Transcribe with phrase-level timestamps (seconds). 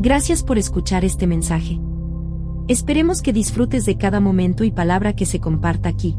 [0.00, 1.80] Gracias por escuchar este mensaje.
[2.68, 6.16] Esperemos que disfrutes de cada momento y palabra que se comparta aquí.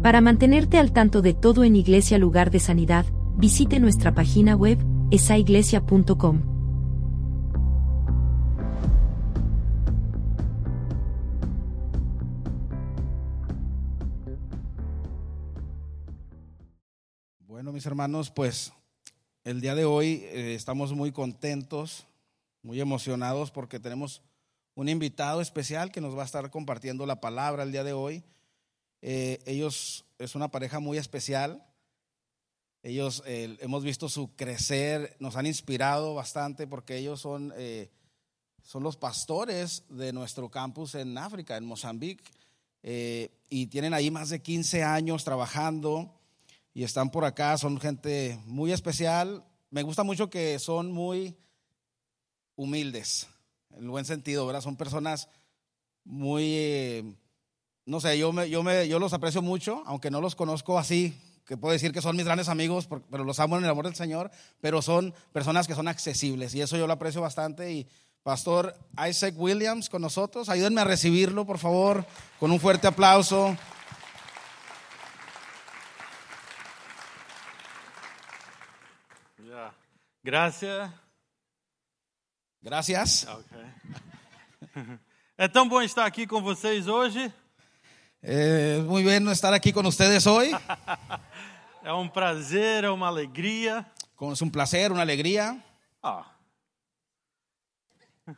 [0.00, 3.04] Para mantenerte al tanto de todo en Iglesia Lugar de Sanidad,
[3.36, 4.78] visite nuestra página web,
[5.10, 6.42] esaiglesia.com.
[17.40, 18.72] Bueno, mis hermanos, pues
[19.42, 22.06] el día de hoy eh, estamos muy contentos,
[22.64, 24.22] muy emocionados porque tenemos
[24.74, 28.24] un invitado especial que nos va a estar compartiendo la palabra el día de hoy.
[29.02, 31.62] Eh, ellos es una pareja muy especial.
[32.82, 37.90] Ellos eh, hemos visto su crecer, nos han inspirado bastante porque ellos son, eh,
[38.62, 42.24] son los pastores de nuestro campus en África, en Mozambique,
[43.48, 46.20] y tienen ahí más de 15 años trabajando
[46.74, 49.42] y están por acá, son gente muy especial.
[49.70, 51.34] Me gusta mucho que son muy
[52.56, 53.26] humildes,
[53.70, 54.60] en el buen sentido, ¿verdad?
[54.60, 55.28] Son personas
[56.04, 57.14] muy, eh,
[57.86, 61.18] no sé, yo, me, yo, me, yo los aprecio mucho, aunque no los conozco así,
[61.46, 63.94] que puedo decir que son mis grandes amigos, pero los amo en el amor del
[63.94, 67.70] Señor, pero son personas que son accesibles y eso yo lo aprecio bastante.
[67.72, 67.86] Y
[68.22, 68.74] Pastor
[69.06, 72.06] Isaac Williams con nosotros, ayúdenme a recibirlo, por favor,
[72.40, 73.56] con un fuerte aplauso.
[80.22, 81.03] Gracias.
[82.64, 83.26] Gracias.
[83.28, 84.98] Okay.
[85.36, 87.32] É tão bom estar aqui com vocês hoje.
[88.22, 90.52] É muito bem estar aqui com vocês hoje.
[91.82, 93.84] é um prazer, é uma alegria.
[94.20, 95.60] É um prazer, uma alegria.
[96.00, 96.24] Ah.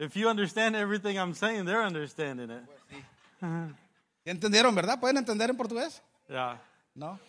[0.00, 2.64] If you understand everything I'm saying, they're understanding it.
[4.24, 4.98] Entenderam, verdade?
[5.02, 6.00] Podem entender em português?
[6.30, 6.58] Yeah.
[6.96, 7.20] Não.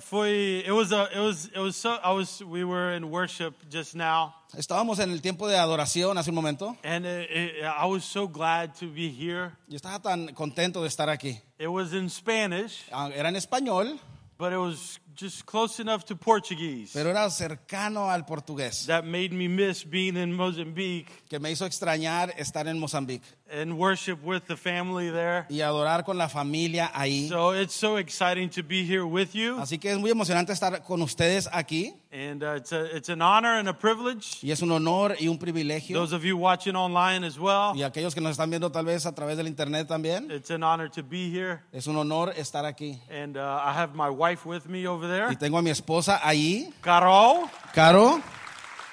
[0.00, 3.54] Foi, it was a, it was, it was so, I was, we were in worship
[3.68, 6.76] just now, Estábamos en el tiempo de adoración hace un momento.
[6.84, 9.52] and it, it, I was so glad to be here.
[9.68, 11.38] Yo estaba tan contento de estar aquí.
[11.58, 13.98] It was in Spanish, Ah, Era en español,
[14.38, 19.32] but it was just close enough to Portuguese pero era cercano al portugués, that made
[19.32, 24.42] me miss being in Mozambique que me hizo extrañar estar en Mozambique and worship with
[24.46, 25.46] the family there.
[25.48, 27.28] y adorar con la familia ahí.
[27.28, 30.82] So it's so exciting to be here with you, Así que es muy emocionante estar
[30.82, 34.38] con ustedes aquí and uh, it's, a, it's an honor and a privilege.
[34.42, 35.98] y es un honor y un privilegio.
[35.98, 39.04] Those of you watching online as well, Y aquellos que nos están viendo tal vez
[39.06, 41.60] a través del internet también, it's an honor to be here.
[41.72, 42.98] es un honor estar aquí.
[43.10, 46.20] And uh, I have my wife with me over Y there, tengo a mi esposa
[46.22, 47.48] ahí, Carol.
[47.74, 48.22] Caro.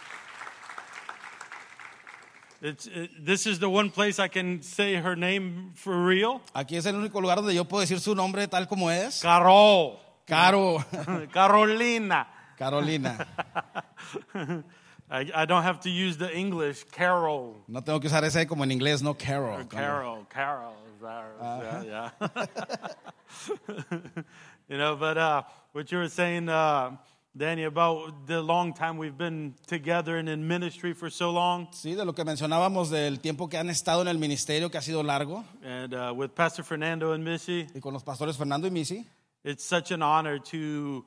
[2.61, 6.41] It's, it, this is the one place I can say her name for real.
[6.53, 9.21] Aquí es el único lugar donde yo puedo decir su nombre tal como es.
[9.21, 9.97] Carol.
[10.27, 10.77] Caro.
[11.33, 12.27] Carolina.
[12.57, 13.27] Carolina.
[15.09, 16.85] I, I don't have to use the English.
[16.91, 17.63] Carol.
[17.67, 19.65] No tengo que usar ese como en inglés, no Carol.
[19.65, 20.25] Carol.
[20.29, 20.73] Carol.
[21.01, 22.45] That, yeah, yeah.
[24.69, 25.41] you know, but uh,
[25.71, 26.91] what you were saying, uh,
[27.33, 31.95] Danny, about the long time we've been together and in ministry for so long, Sí,
[31.95, 35.01] de lo que mencionábamos del tiempo que han estado en el ministerio, que ha sido
[35.01, 39.07] largo, and uh, with Pastor Fernando and Missy, y con los pastores Fernando y Missy.
[39.45, 41.05] it's such an honor to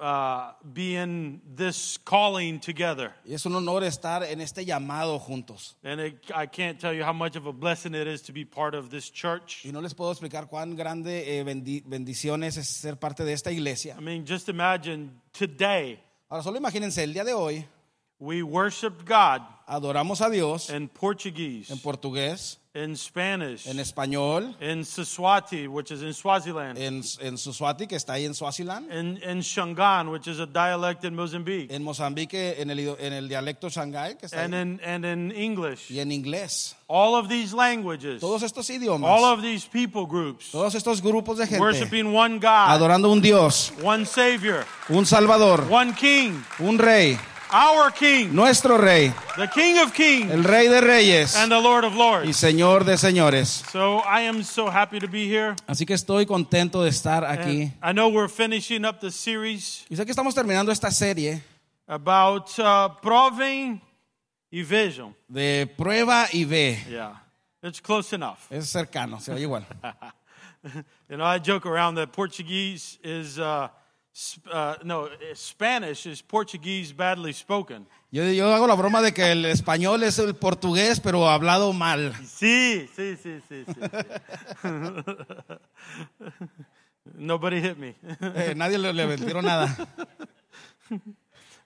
[0.00, 3.12] uh, be in this calling together.
[3.24, 5.76] Y es un honor estar en este llamado juntos.
[5.82, 8.44] And it, I can't tell you how much of a blessing it is to be
[8.44, 9.64] part of this church.
[9.64, 13.50] Y no les puedo explicar cuán grande eh, bendi- bendiciones es ser parte de esta
[13.50, 13.96] iglesia.
[13.98, 15.98] I mean, just imagine today
[16.30, 17.64] Ahora, solo imagínense, el día de hoy
[18.18, 24.84] we worshiped God adoramos a Dios in Portuguese, en portugués, in Spanish, en español, in
[24.84, 29.40] Siswati, which is in Swaziland, en, en Suswati, que está ahí en Swaziland, in, in
[29.40, 34.16] Shangaan, which is a dialect in Mozambique, en Mozambique, en el, en el dialecto Shanghai,
[34.16, 35.90] que está and ahí, in, and in English.
[35.90, 36.74] y en inglés.
[36.88, 41.38] All of these languages, Todos estos idiomas, all of these people groups, todos estos grupos
[41.38, 46.78] de gente worshiping one God, adorando un Dios, one Savior, un Salvador, one King, un
[46.78, 47.18] Rey,
[47.50, 51.84] our King, nuestro Rey, the King of Kings, el Rey de Reyes and the Lord
[51.84, 52.26] of Lords.
[52.26, 52.32] y.
[52.32, 53.48] Señor de Señores.
[53.72, 55.54] So I am so happy to be here.
[55.66, 57.72] Así que estoy contento de estar aquí.
[57.82, 61.42] I know we're finishing up the series Y sé que estamos terminando esta serie
[61.86, 63.80] about uh, proving
[64.52, 65.14] y vejam.
[65.28, 66.78] de prueba y ve.
[66.90, 67.14] Yeah,
[67.62, 68.38] it's close enough.
[68.50, 69.64] Es cercano, se oye igual.
[71.08, 73.68] You know, I joke around that Portuguese is, uh,
[74.52, 77.86] uh, no, eh, Spanish is Portuguese badly spoken.
[78.10, 82.14] Yo, yo hago la broma de que el español es el portugués, pero hablado mal.
[82.26, 83.74] Sí, sí, sí, sí, sí.
[87.14, 87.94] Nobody hit me.
[88.20, 89.76] Eh, nadie le, le metieron nada.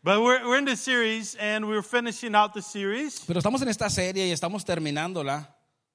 [0.04, 3.20] But we're, we're in the series and we're finishing out the series.
[3.25, 5.46] Pero estamos en esta serie y estamos terminándola.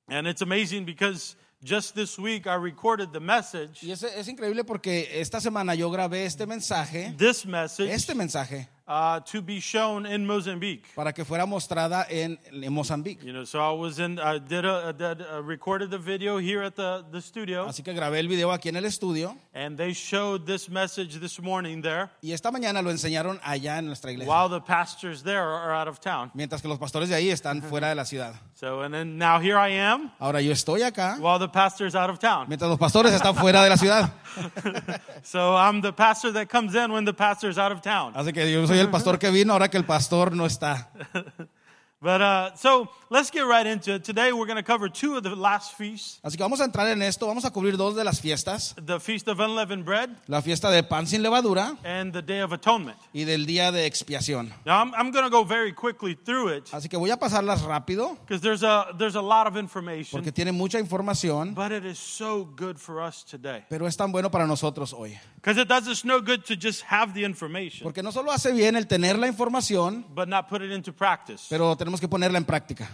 [0.08, 4.64] And it's amazing because just this week I recorded the message, Y es, es increíble
[4.64, 10.06] porque esta semana yo grabé este mensaje, this message, este mensaje, uh, to be shown
[10.06, 10.86] in Mozambique.
[10.96, 13.22] para que fuera mostrada en, en Mozambique.
[13.24, 16.64] You know, so I was in, I did a, did a recorded the video here
[16.64, 19.92] at the, the studio, Así que grabé el video aquí en el estudio and they
[19.94, 24.32] showed this message this morning there, y esta mañana lo enseñaron allá en nuestra iglesia.
[24.34, 26.32] while the pastors there are out of town.
[26.34, 28.36] Mientras que los pastores de ahí están fuera de la ciudad.
[28.56, 32.10] So, and then now here I am, Ahora yo estoy acá, while the pastor's out
[32.10, 32.48] of town.
[32.48, 34.12] mientras los pastores están fuera de la ciudad.
[35.24, 38.14] So I'm the pastor that comes in when the pastor's out of town.
[38.16, 40.92] Así que yo soy el pastor que vino ahora que el pastor no está.
[42.00, 44.04] But uh, so let's get right into it.
[44.04, 46.88] Today we're going to cover two of the last feasts Así que vamos a entrar
[46.90, 48.76] en esto, vamos a cubrir dos de las fiestas.
[48.86, 52.54] the Feast of Unleavened Bread La fiesta de pan sin levadura and the Day of
[52.54, 52.98] Atonement.
[53.14, 54.54] y del día de expiación.
[54.64, 57.64] Now I'm, I'm going to go very quickly through it Así que voy a pasarlas
[57.64, 61.84] rápido because there's a, there's a lot of information, porque tiene mucha información, but it
[61.84, 63.64] is so good for us today.
[63.70, 65.18] pero es tan bueno para nosotros hoy.
[65.38, 68.52] Because it does us no good to just have the information, Porque no solo hace
[68.52, 71.48] bien el tener la información, but not put it into practice.
[71.50, 72.90] pero tenemos que ponerla en práctica.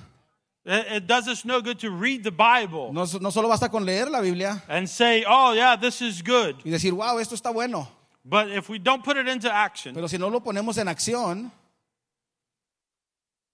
[0.66, 4.10] It, does us no good to read the Bible No, no solo basta con leer
[4.10, 6.56] la Biblia and say, oh, yeah, this is good.
[6.64, 7.88] y decir, wow, esto está bueno.
[8.24, 11.52] But if we don't put it into action, Pero si no lo ponemos en acción,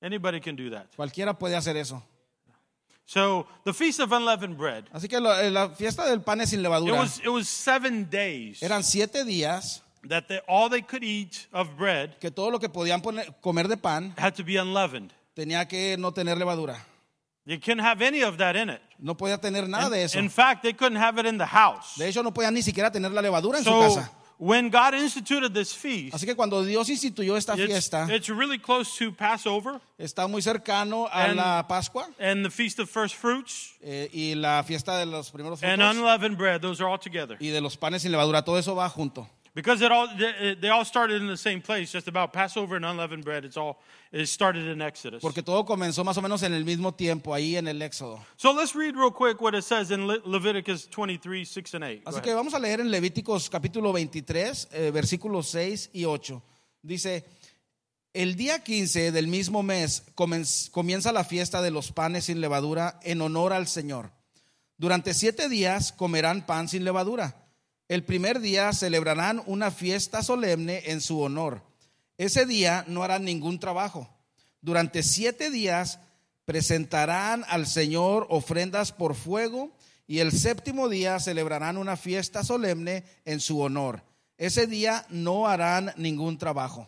[0.01, 0.87] anybody can do that.
[0.95, 2.03] cualquiera puede hacer eso.
[3.05, 6.59] So the Feast of Unleavened Bread, Así que lo- eh, la fiesta del pan sin
[6.59, 11.03] it levadura was, it was seven days eran siete días that they, all they could
[11.03, 14.57] eat of bread que todo lo que podían poner- comer de pan had to be
[14.57, 15.11] unleavened.
[15.39, 16.85] Tenía que no tener levadura.
[17.45, 18.81] You couldn't have any of that in it.
[18.99, 20.19] No podía tener nada de eso.
[20.19, 21.95] In fact, they couldn't have it in the house.
[21.97, 24.11] De hecho, no podían ni siquiera tener la levadura en su casa.
[24.37, 28.57] when God instituted this feast, Así que cuando Dios instituyó esta it's, fiesta, it's really
[28.57, 33.15] close to Passover está muy cercano a And- la Pascua and the Feast of First
[33.15, 36.61] Fruits eh, y la fiesta de los primeros and frutos unleavened bread.
[36.61, 37.37] Those are all together.
[37.39, 38.43] y de los panes sin levadura.
[38.43, 39.29] Todo eso va junto.
[39.61, 42.85] Because it all they, they all started in the same place, just about Passover and
[42.85, 43.43] unleavened bread.
[43.43, 43.77] It's all
[44.11, 45.21] it started in Exodus.
[45.21, 48.19] Porque todo comenzó más o menos en el mismo tiempo, ahí en el Éxodo.
[48.37, 52.03] So let's read real quick what it says in Le- Leviticus 23, 6 and 8.
[52.05, 52.23] Go Así ahead.
[52.23, 56.41] que vamos a leer en Levíticos capítulo 23, eh, versículos 6 y 8.
[56.81, 57.25] Dice,
[58.13, 62.99] el día 15 del mismo mes comenz- comienza la fiesta de los panes sin levadura
[63.03, 64.11] en honor al Señor.
[64.77, 67.35] Durante siete días comerán pan sin levadura.
[67.89, 71.63] El primer día celebrarán una fiesta solemne en su honor.
[72.19, 74.07] Ese día no harán ningún trabajo.
[74.61, 75.99] Durante siete días
[76.45, 79.71] presentarán al Señor ofrendas por fuego
[80.05, 84.03] y el séptimo día celebrarán una fiesta solemne en su honor.
[84.37, 86.87] Ese día no harán ningún trabajo.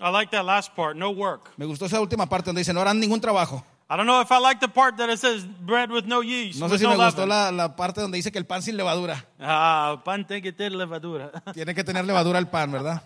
[0.00, 1.52] I like that last part, no work.
[1.56, 3.64] Me gustó esa última parte donde dice no harán ningún trabajo.
[3.92, 6.58] I don't know if I like the part that it says bread with no yeast,
[6.58, 8.74] No sé si no me gustó la, la parte donde dice que el pan sin
[8.74, 9.22] levadura.
[9.38, 11.30] Ah, pan tiene que tener levadura.
[11.52, 13.02] Tiene que tener levadura el pan, ¿verdad?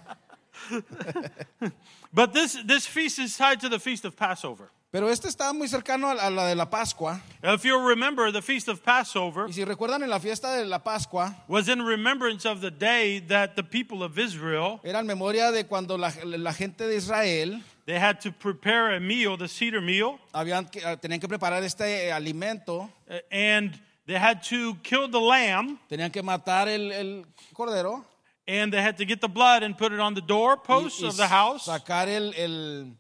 [2.12, 4.70] But this, this feast is tied to the feast of Passover.
[4.96, 7.20] Pero este está muy cercano a la- de la Pascua.
[7.42, 10.78] If you'll remember, the feast of Passover Y si recuerdan en la fiesta de la
[10.78, 15.52] Pascua, was in remembrance of the day that the people of Israel era en memoria
[15.52, 19.82] de cuando la, la gente de Israel they had to prepare a meal, the cedar
[19.82, 25.08] meal, habían que, ah, tenían que preparar este alimento, uh, and they had to kill
[25.10, 28.02] the lamb, tenían que matar el, el cordero
[28.48, 31.06] and they had to get the blood and put it on the y, doorposts y
[31.08, 31.66] of the house.
[31.66, 32.96] sacar el, el-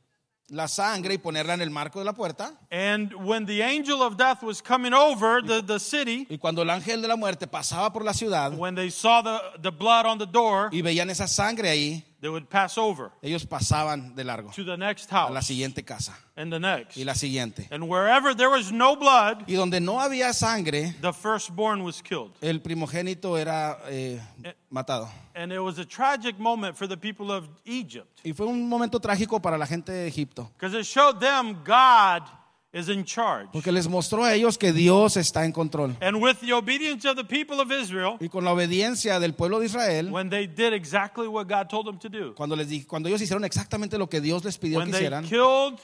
[0.48, 2.52] la sangre y ponerla en el marco de la puerta.
[2.70, 6.70] And when the angel of death was coming over the, the city, Y cuando el
[6.70, 10.18] ángel de la muerte pasaba por la ciudad when they saw the, the blood on
[10.18, 14.50] the door, y veían esa sangre ahí, they would pass over ellos pasaban de largo
[14.50, 16.96] to the next a la house siguiente casa and the next.
[16.96, 17.66] y la siguiente.
[17.70, 22.32] And wherever there was no blood, Y donde no había sangre, the firstborn was killed.
[22.42, 24.20] el primogénito era eh,
[24.70, 25.08] matado.
[25.34, 29.00] And it was a tragic moment for the people of Egypt Y fue un momento
[29.00, 32.22] trágico para la gente de Egipto, because it showed them God
[32.72, 33.48] is in charge.
[33.52, 35.96] porque les mostró a ellos que Dios está en control.
[36.00, 39.60] And with the obedience of the people of Israel, Y con la obediencia del pueblo
[39.60, 42.84] de Israel, when they did exactly what God told them to do, cuando, les di-
[42.84, 45.78] cuando ellos hicieron exactamente lo que Dios les pidió when que they hicieran, killed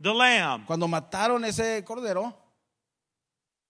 [0.00, 2.34] the lamb cuando mataron ese cordero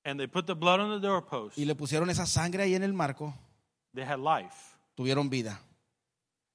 [0.05, 2.83] and they put the blood on the doorpost, y le pusieron esa sangre ahí en
[2.83, 3.35] el marco,
[3.95, 4.77] they had life.
[4.97, 5.59] tuvieron vida.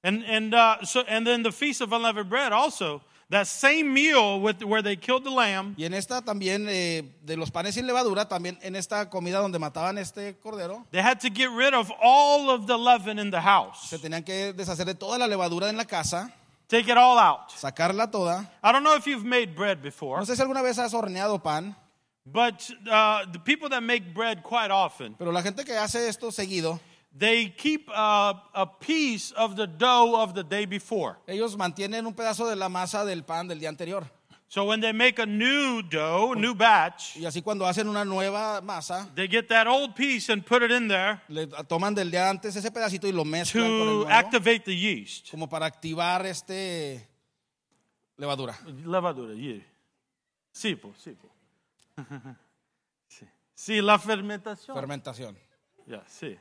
[0.02, 3.00] And and uh, so and then the feast of unleavened bread also
[3.34, 5.74] that same meal with where they killed the lamb.
[5.76, 9.58] Y en esta también, eh, de los panes sin levadura, también en esta comida donde
[9.58, 13.40] mataban este cordero, They had to get rid of all of the leaven in the
[13.40, 16.32] house se tenían que deshacer de toda la levadura en la casa,
[16.68, 17.50] Take it all out.
[17.50, 18.50] sacarla toda.
[18.62, 21.42] I don't know if you've made bread before, No sé si alguna vez has horneado
[21.42, 21.74] pan,
[22.24, 26.30] but uh, the people that make bread quite often, pero la gente que hace esto
[26.30, 26.78] seguido,
[27.16, 31.16] they keep uh, a piece of the dough of the day before.
[31.26, 34.04] ellos mantienen un pedazo de la masa del pan del día anterior.
[34.48, 38.60] So when they make a new dough, new batch, Y así cuando hacen una nueva
[38.60, 42.28] masa, they get that old piece and put it in there le toman del día
[42.28, 45.30] antes ese pedacito y lo mezclan con el to nuevo, activate the yeast.
[45.30, 47.08] como para activar este
[48.16, 48.56] levadura.
[48.84, 49.60] Levadura, yeah.
[50.52, 51.28] Sí, po, sí, po.
[53.08, 53.26] sí.
[53.54, 54.76] Sí, la fermentación.
[54.76, 55.36] Fermentación.
[55.86, 56.38] Yeah, see.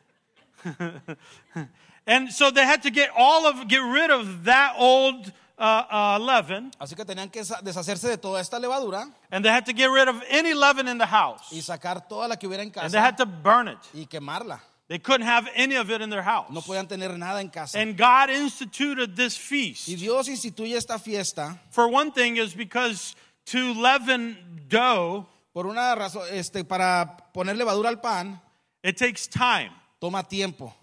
[2.08, 6.20] and so they had to get all of get rid of that old uh, uh,
[6.20, 9.90] leaven, Así que tenían que deshacerse de toda esta levadura and they had to get
[9.90, 12.86] rid of any leaven in the house, y sacar toda la que hubiera en casa.
[12.86, 13.78] and they had to burn it.
[13.94, 14.60] y quemarla.
[14.90, 16.52] They couldn't have any of it in their house.
[16.52, 17.80] No podían tener nada en casa.
[17.80, 19.88] And God instituted this Y feast.
[19.88, 23.16] Dios instituye esta fiesta For one thing, is because
[23.46, 24.36] to leaven
[24.68, 28.40] dough, por una razón, este, para poner levadura al pan,
[28.84, 29.72] it takes time
[30.04, 30.74] toma tiempo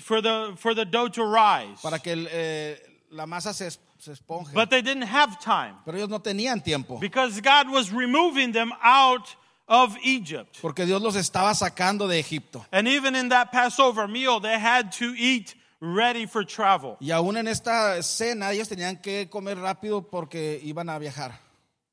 [0.00, 1.78] for the for the dough to rise.
[1.82, 2.76] para que el, eh,
[3.10, 4.54] la masa se, se esponje.
[4.54, 8.72] But they didn't have time Pero ellos no tenían tiempo because God was removing them
[8.82, 9.36] out
[9.68, 10.58] of Egypt.
[10.62, 12.64] porque Dios los estaba sacando de Egipto.
[12.72, 16.96] And even in that Passover meal, they had to eat ready for travel.
[17.00, 21.38] Y aún en esta cena ellos tenían que comer rápido porque iban a viajar.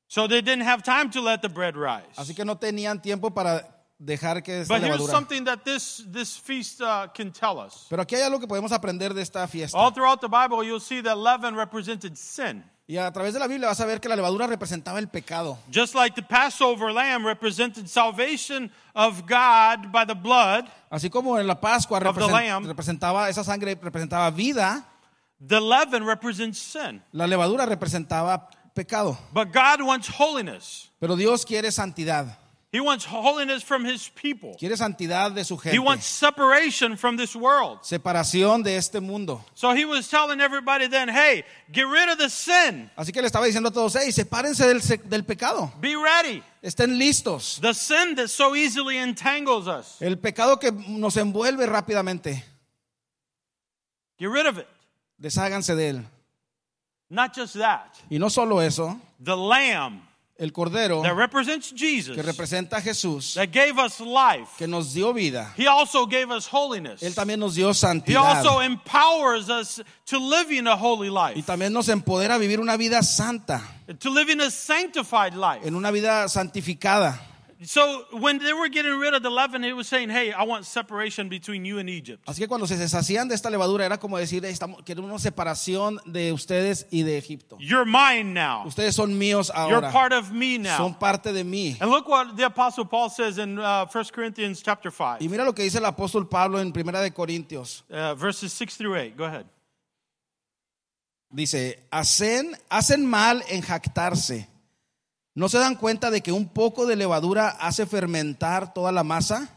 [0.08, 2.16] So they didn't have time to let the bread rise.
[2.16, 5.10] Así que no tenían tiempo para dejar que esta But here's levadura.
[5.10, 7.86] something that this, this feast uh, can tell us.
[7.88, 9.76] Pero aquí hay algo que podemos aprender de esta fiesta.
[9.78, 12.64] All throughout the Bible, you'll see that leaven represented sin.
[12.88, 15.58] Y a través de la Biblia vas a ver que la levadura representaba el pecado.
[15.72, 21.48] Just like the Passover lamb represented salvation of God by the blood, Así como en
[21.48, 22.66] la Pascua Of the represent- lamb.
[22.66, 24.86] representaba, esa sangre representaba vida,
[25.44, 27.02] the leaven represents sin.
[27.10, 29.18] la levadura representaba pecado.
[29.32, 30.88] But God wants holiness.
[31.00, 32.38] Pero Dios quiere santidad.
[32.76, 34.54] He wants holiness from his people.
[34.58, 35.78] Quiere santidad de su He gente.
[35.78, 37.78] wants separation from this world.
[37.82, 39.42] Separación de este mundo.
[39.54, 41.42] So he was telling everybody then, hey,
[41.72, 42.90] get rid of the sin.
[42.94, 45.72] Así que le estaba diciendo a todos, hey, sepárense del, del pecado.
[45.80, 46.42] Be ready.
[46.62, 47.58] Estén listos.
[47.62, 49.96] The sin that so easily entangles us.
[50.02, 52.44] El pecado que nos envuelve rápidamente.
[54.18, 54.66] Get rid of it.
[55.18, 56.04] Desháganse de él.
[57.08, 57.94] Not just that.
[58.10, 60.05] Y no solo eso, The lamb
[60.38, 64.92] el cordero that represents Jesus, que representa a Jesús, that gave us life, que nos
[64.92, 67.02] dio vida, he also gave us holiness.
[67.02, 68.16] él también nos dio He santidad.
[68.44, 72.60] also empowers us to live in a holy Y life, también nos empodera a vivir
[72.60, 73.62] una vida santa,
[73.98, 75.66] to live in a sanctified life.
[75.66, 77.18] en una vida santificada.
[77.64, 80.66] So when they were getting rid of the leaven, he was saying, hey, I want
[80.66, 82.22] separation between you and Egypt.
[82.26, 86.32] Así que cuando se deshacían de esta levadura era como decir, estamos, queremos separación de
[86.32, 87.56] ustedes y de Egipto.
[87.58, 88.66] You're mine now.
[88.66, 89.90] Ustedes son míos You're ahora.
[89.90, 90.76] part of me now.
[90.76, 91.76] Son parte de mí.
[91.80, 95.44] And look what the apostle Paul says in uh, 1 Corinthians chapter 5, Y mira
[95.44, 97.84] lo que dice el apóstol Pablo en Primera de Corintios.
[97.90, 99.16] uh, verses 6 through 8.
[99.16, 99.46] Go ahead.
[101.30, 104.46] Dice, hacen, hacen mal en jactarse.
[105.36, 109.50] ¿No se dan cuenta de que un poco de levadura hace fermentar toda la masa?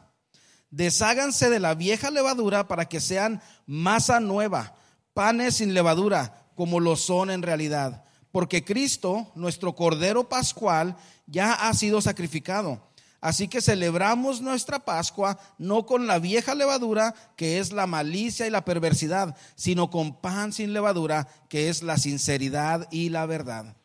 [0.71, 4.75] Desháganse de la vieja levadura para que sean masa nueva,
[5.13, 8.03] panes sin levadura, como lo son en realidad.
[8.33, 12.85] Porque Cristo, nuestro Cordero Pascual, ya ha sido sacrificado.
[13.21, 18.49] Así que celebramos nuestra Pascua no con la vieja levadura, que es la malicia y
[18.49, 23.78] la perversidad, sino con pan sin levadura, que es la sinceridad y la verdad.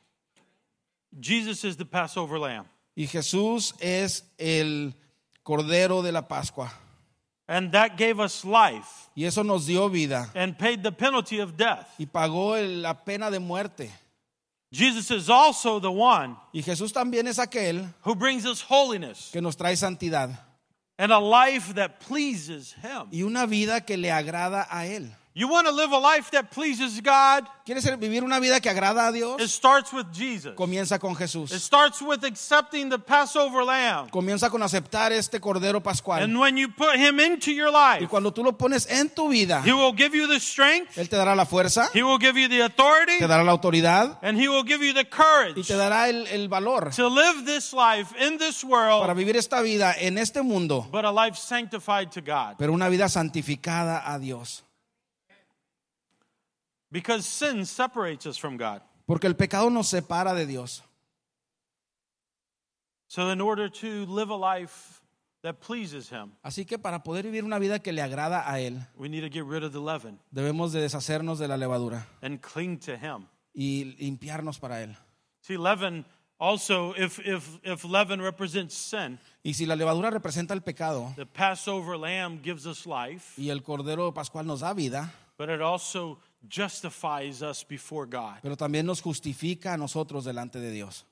[1.21, 2.67] Jesus is the Passover lamb.
[2.97, 4.95] Y Jesús es el
[5.45, 6.73] Cordero de la Pascua.
[7.47, 11.57] And that gave us life Y eso nos dio vida and paid the penalty of
[11.57, 11.87] death.
[11.99, 13.91] y pagó la pena de muerte.
[14.73, 19.41] Jesus is also the one Y Jesús también es aquel who brings us holiness que
[19.43, 20.31] nos trae santidad
[20.99, 23.09] and a life that pleases Him.
[23.13, 25.11] y una vida que le agrada a Él.
[25.37, 27.49] You want to live a life that pleases God?
[27.67, 29.41] ¿Quieres vivir una vida que agrada a Dios?
[29.41, 30.55] It starts with Jesus.
[30.55, 31.51] Comienza con Jesús.
[31.51, 34.11] It starts with accepting the Passover lamb.
[34.11, 36.23] Comienza con aceptar este Cordero Pascual.
[36.23, 39.29] And when you put Him into your life, Y cuando tú lo pones en tu
[39.29, 42.41] vida, He will give you the strength, Él te dará la fuerza, He will give
[42.41, 45.59] you the authority, te dará la autoridad and He will give you the courage.
[45.59, 49.01] y te dará el, el valor to live this life in this world.
[49.01, 52.55] para vivir esta vida en este mundo, but a life sanctified to God.
[52.57, 54.64] pero una vida santificada a Dios.
[56.95, 58.81] Because sin separates us from God.
[59.05, 60.85] Porque el pecado nos separa de Dios.
[63.09, 65.03] So, in order to live a life
[65.43, 66.37] that pleases Him.
[66.45, 69.29] Así que para poder vivir una vida que le agrada a Él, We need to
[69.29, 73.27] get rid of the leaven debemos de deshacernos de la levadura and cling to Him.
[73.53, 74.97] y limpiarnos para Él.
[75.41, 76.05] See, leaven
[76.39, 81.27] also, if, if, if leaven represents sin, Y si la levadura representa el pecado the
[81.27, 86.19] Passover lamb gives us life, y el cordero pascual nos da vida, but it also
[86.49, 88.41] justifies us before God.
[88.43, 91.05] pero también nos justifica a nosotros delante de Dios.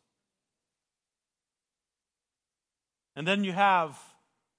[3.14, 3.98] And then you have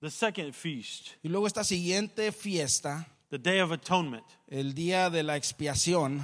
[0.01, 4.23] the second feast, Y luego esta siguiente fiesta, the Day of Atonement.
[4.49, 6.21] el día de la expiación,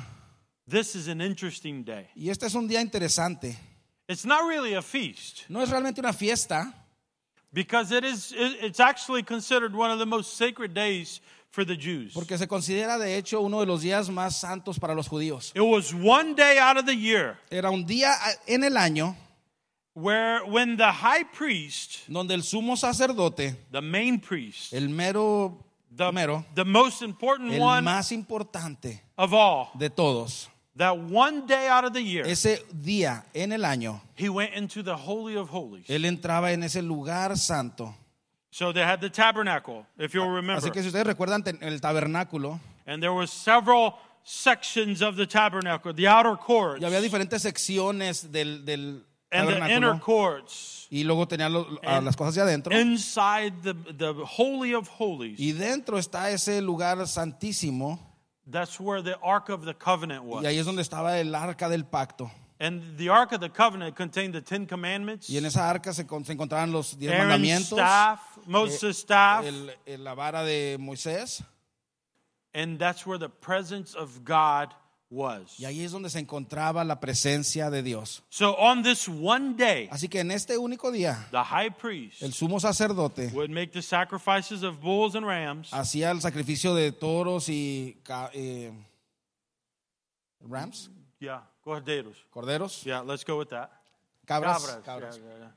[0.68, 2.08] This is an interesting day.
[2.16, 3.58] y este es un día interesante.
[4.08, 6.72] It's not really a feast No es realmente una fiesta,
[7.52, 11.76] because it is it- it's actually considered one of the most sacred days for the
[11.76, 12.14] Jews.
[12.14, 15.52] porque se considera de hecho uno de los días más santos para los judíos.
[15.56, 19.16] It was one day out of the year Era un día ah, en el año
[19.94, 25.58] where when the high priest, donde el sumo sacerdote, the main priest, el mero,
[25.92, 31.46] the, mero, the most important el one más importante of all, de todos, that one
[31.46, 35.36] day out of the year, ese día en el año, he went into the holy
[35.36, 35.86] of holies.
[35.90, 37.94] él entraba en ese lugar santo.
[38.52, 40.58] So they had the tabernacle, if you'll remember.
[40.58, 45.94] Así que si ustedes recuerdan el tabernáculo, And there were several sections of the tabernacle,
[45.94, 50.88] the outer courts y había diferentes secciones del, del and the inner courts.
[50.90, 52.74] y luego tenía lo- a las cosas de adentro.
[52.76, 58.00] Inside the, the holy of holies, Y dentro está ese lugar santísimo,
[58.50, 60.42] that's where the ark of the covenant was.
[60.44, 62.32] y ahí es donde estaba el arca del pacto.
[62.62, 66.04] And the ark of the covenant contained the Ten Commandments, Y en esa arca se,
[66.04, 71.42] se encontraban los diez Aaron's mandamientos, staff, Moses' staff, el- el- la vara de Moisés,
[72.54, 74.74] and that's where the presence of God
[75.10, 75.58] was.
[75.58, 78.22] y ahí es donde se encontraba la presencia de Dios.
[78.30, 82.34] So on this one day, Así que en este único día, the high priest el
[82.34, 87.48] sumo sacerdote would make the sacrifices of bulls and rams, hacía el sacrificio de toros
[87.48, 87.96] y
[88.34, 88.70] eh,
[90.42, 90.90] rams,
[91.22, 92.16] yeah, corderos.
[92.32, 93.70] corderos, Yeah, let's go with that.
[94.26, 95.18] cabras, Cabras, cabras.
[95.18, 95.52] yeah, yeah, yeah.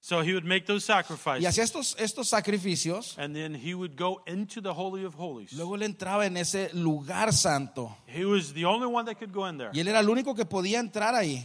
[0.00, 1.42] So he would make those sacrifices.
[1.42, 3.16] Y hacía estos, estos sacrificios.
[3.18, 5.52] and then he would go into the Holy of Holies.
[5.54, 7.94] Luego él entraba en ese lugar santo.
[8.06, 10.34] He was the only one that could go in there, Y él era el único
[10.36, 11.44] que podía entrar ahí.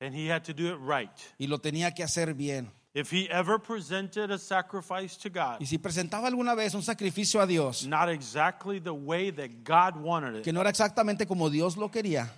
[0.00, 1.10] and he had to do it right.
[1.38, 2.70] Y lo tenía que hacer bien.
[2.92, 7.40] If he ever presented a sacrifice to God, Y si presentaba alguna vez un sacrificio
[7.40, 11.50] a Dios, not exactly the way that God wanted it, que no era exactamente como
[11.50, 12.32] Dios lo quería,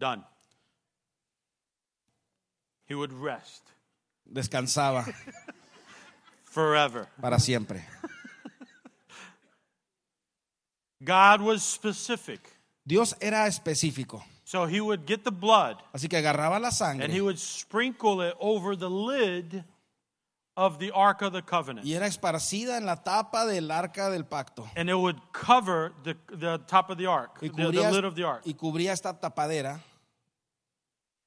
[0.00, 0.24] done.
[2.88, 3.62] He would rest
[4.26, 5.04] descansaba
[6.44, 7.06] forever.
[7.20, 7.84] para siempre.
[11.02, 12.40] God was specific.
[12.86, 14.22] Dios era específico.
[14.44, 17.04] So he would get the blood Así que agarraba la sangre.
[17.04, 19.62] and he would sprinkle it over the lid
[20.56, 21.86] of the Ark of the Covenant.
[21.86, 24.68] y era esparcida en la tapa del arca del pacto.
[24.74, 28.16] And it would cover the, the top of the ark, Y the, the lid of
[28.16, 28.42] the ark.
[28.44, 29.80] y cubría esta tapadera.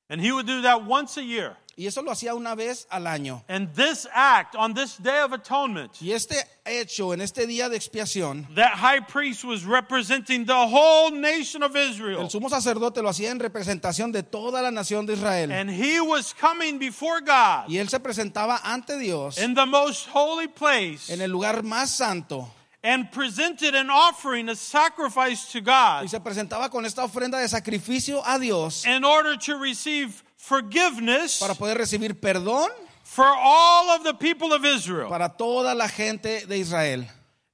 [0.09, 1.57] And he would do that once a year.
[1.75, 3.43] Y eso lo hacía una vez al año.
[3.49, 6.35] And this act on this day of atonement, Y este
[6.65, 11.75] hecho en este día de expiación, that high priest was representing the whole nation of
[11.75, 12.21] Israel.
[12.21, 15.51] el sumo sacerdote lo hacía en representación de toda la nación de Israel.
[15.51, 20.07] And he was coming before God Y él se presentaba ante Dios in the most
[20.13, 22.51] holy place en el lugar más santo
[22.83, 27.47] and presented an offering, a sacrifice to God y se presentaba con esta ofrenda de
[27.47, 32.69] sacrificio a Dios in order to receive forgiveness para poder recibir perdón
[33.03, 35.09] for all of the people of Israel.
[35.09, 37.05] para toda la gente de Israel.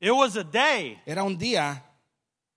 [0.02, 1.82] It was a day, Era un día,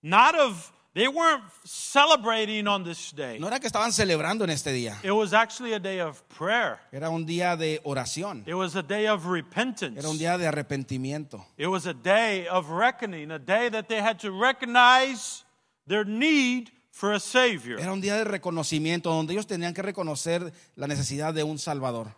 [0.01, 3.39] not of, they weren't celebrating on this day.
[3.39, 6.79] no era que estaban celebrando en este día, It was actually a day of prayer.
[6.91, 9.97] era un día de oración, It was a day of repentance.
[9.99, 13.99] era un día de arrepentimiento, It was a day of reckoning, a day that they
[14.01, 15.43] had to recognize
[15.87, 17.79] their need for a Savior.
[17.79, 22.15] era un día de reconocimiento donde ellos tenían que reconocer la necesidad de un Salvador.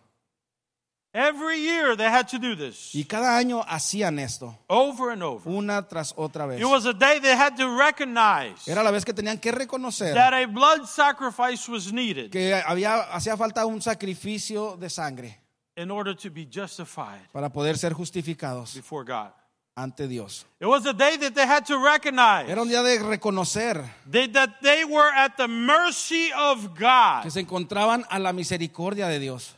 [1.18, 5.48] Every year they had to do this Y cada año hacían esto, over and over.
[5.50, 6.60] una tras otra vez.
[6.60, 10.12] It was a day they had to recognize Era la vez que tenían que reconocer
[10.12, 15.40] that a blood sacrifice was needed que había, hacía falta un sacrificio de sangre
[15.74, 19.30] in order to be justified para poder ser justificados before God.
[19.74, 20.44] ante Dios.
[20.60, 24.26] It was a day that they had to recognize Era un día de reconocer they,
[24.28, 27.30] that they were at the mercy of que God.
[27.30, 29.55] se encontraban a la misericordia de Dios.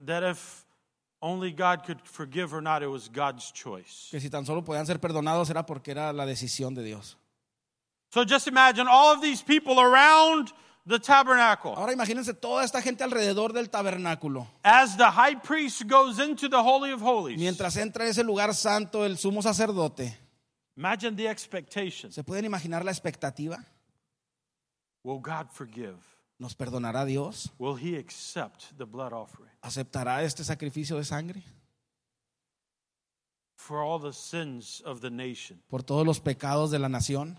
[0.00, 0.64] That if
[1.20, 4.08] only God could forgive or not, it was God's choice.
[4.10, 7.16] Que si tan solo podían ser perdonados era porque era la decisión de Dios.
[8.10, 10.52] So just imagine all of these people around
[10.86, 11.74] the tabernacle.
[11.76, 14.46] Ahora imagínense toda esta gente alrededor del tabernáculo.
[14.64, 18.54] As the high priest goes into the Holy of Holies, Mientras entra en ese lugar
[18.54, 20.16] santo el sumo sacerdote,
[20.76, 22.10] imagine the expectation.
[22.12, 23.62] ¿se pueden imaginar la expectativa?
[25.02, 25.98] Will God forgive?
[26.38, 27.50] ¿Nos perdonará Dios?
[27.58, 31.42] Will He accept the blood offering ¿Aceptará este sacrificio de sangre?
[33.56, 35.60] for all the sins of the nation?
[35.68, 37.36] Por todos los pecados de la nación.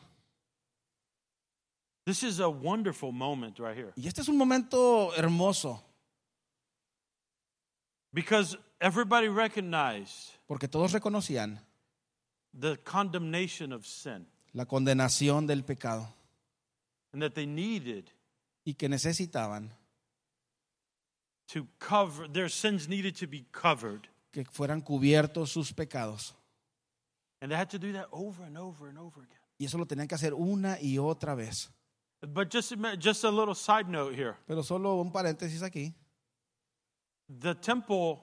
[2.05, 5.81] This is a wonderful moment right here Y este es un momento hermoso,
[8.11, 11.59] because everybody recognized porque todos reconocían
[12.53, 16.07] the condemnation of sin la condenación del pecado
[17.13, 18.11] and that they needed
[18.69, 19.71] y que necesitaban
[21.47, 26.35] to cover their sins needed to be covered que fueran cubiertos sus pecados.
[27.41, 29.85] and they had to do that over and over and over again Y eso lo
[29.85, 31.69] tenían que hacer una y otra vez.
[32.21, 35.93] but just just a little side note here Pero solo un paréntesis aquí.
[37.27, 38.19] the temple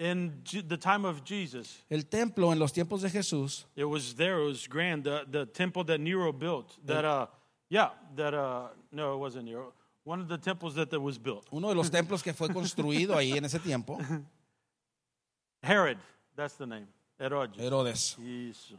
[0.00, 4.40] in the time of Jesus El templo en los tiempos de Jesús it was there
[4.40, 7.26] it was grand the, the temple that Nero built that uh
[7.70, 9.72] yeah that uh no it wasn't Nero
[10.04, 11.46] one of the temples that, that was built.
[11.52, 13.98] Uno de los templos que fue construido ahí en ese tiempo,
[15.62, 15.98] Herod
[16.36, 16.86] that's the name.
[17.18, 18.72] Herod Herodes, Yes.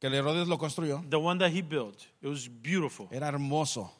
[0.00, 3.08] que el Herodes lo construyó, the one that he built it was beautiful.
[3.12, 3.90] Era hermoso.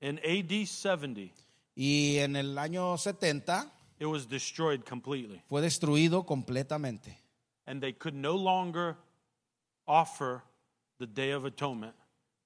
[0.00, 1.32] in AD 70
[1.74, 3.66] Y en el año 70
[3.98, 5.42] it was destroyed completely.
[5.48, 7.18] fue destruido completamente.
[7.66, 8.96] and they could no longer
[9.88, 10.42] offer
[11.00, 11.94] the day of atonement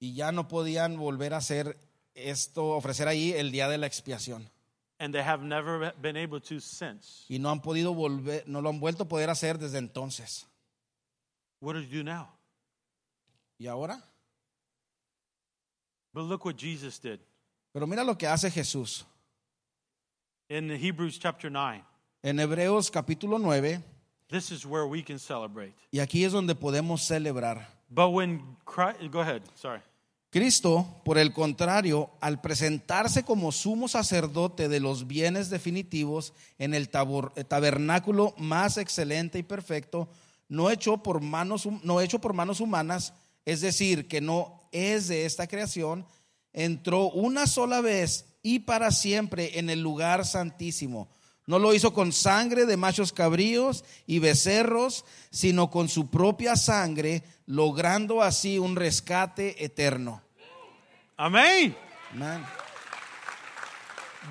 [0.03, 1.77] Y ya no podían volver a hacer
[2.15, 4.49] esto, ofrecer ahí el día de la expiación.
[4.99, 8.69] and they have never been able to since Y no han podido volver, no lo
[8.69, 10.45] han vuelto a poder hacer desde entonces.
[11.59, 12.27] what do you do now
[13.59, 14.03] ¿Y ahora?
[16.13, 17.19] but look what Jesus did
[17.73, 19.05] Pero mira lo que hace Jesús.
[20.49, 21.83] in Hebrews chapter 9
[22.23, 23.81] En Hebreos capítulo 9,
[24.29, 27.67] this is where we can celebrate y aquí es donde podemos celebrar.
[27.89, 29.79] but when Christ, go ahead sorry
[30.31, 36.89] Cristo, por el contrario, al presentarse como sumo sacerdote de los bienes definitivos en el
[37.35, 40.07] eh, tabernáculo más excelente y perfecto,
[40.47, 43.13] no hecho por manos, no hecho por manos humanas,
[43.43, 46.05] es decir, que no es de esta creación,
[46.53, 51.09] entró una sola vez y para siempre en el lugar santísimo.
[51.51, 57.23] No lo hizo con sangre de machos cabríos y becerros, sino con su propia sangre,
[57.45, 60.21] logrando así un rescate eterno.
[61.17, 61.75] amen
[62.13, 62.41] Amén.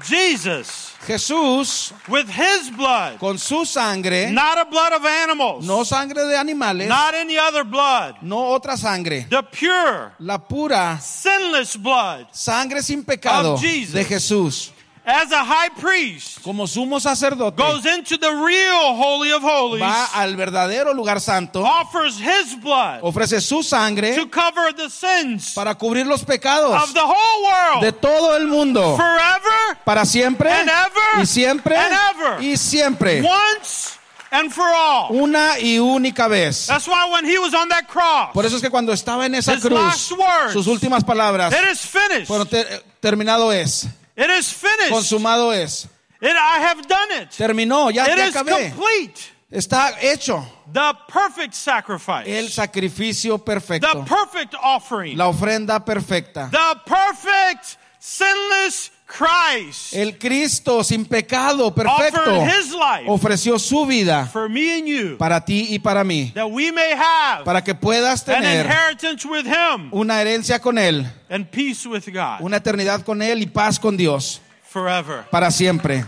[0.02, 6.24] Jesus Jesús, with his blood con su sangre, not a blood of animals no sangre
[6.24, 12.28] de animales, not any other blood no otra sangre, the pure la pura sinless blood
[12.32, 13.92] sangre sin pecado Of Jesus.
[13.92, 14.70] de Jesús,
[15.04, 20.04] as a high priest como sumo sacerdote, goes into the real holy of holies va
[20.14, 25.74] al verdadero lugar santo, offers his blood ofrece su sangre to cover the sins para
[25.74, 30.68] cubrir los pecados of the whole world de todo el mundo, forever para siempre and
[30.68, 32.42] ever y siempre and ever.
[32.42, 33.96] y siempre, once
[34.32, 35.08] and for all.
[35.10, 36.66] una y única vez.
[36.68, 39.34] That's why when he was on that cross, Por eso es que cuando estaba en
[39.34, 40.52] esa His cruz, last words.
[40.52, 42.28] sus últimas palabras, it is finished.
[42.28, 43.88] bueno, ter- terminado es,
[44.22, 44.90] It is finished.
[44.92, 45.86] consumado es,
[46.20, 47.30] It, I have done it.
[47.30, 49.20] terminó, ya It te is acabé, complete.
[49.50, 52.26] está hecho The perfect sacrifice.
[52.28, 55.16] el sacrificio the perfecto, perfect offering.
[55.16, 63.58] la ofrenda perfecta, the perfect sinless Christ el Cristo sin pecado perfecto his life ofreció
[63.58, 67.44] su vida for me and you para ti y para mí, that we may have
[67.44, 72.04] para que puedas an tener inheritance with him una herencia con Él, and peace with
[72.06, 75.24] God una eternidad con Él y paz con Dios forever.
[75.30, 76.04] para siempre.